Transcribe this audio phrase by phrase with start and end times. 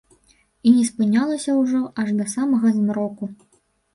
[0.69, 3.29] І не спынялася ўжо аж да самага змроку.